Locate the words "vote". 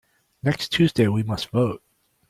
1.51-1.83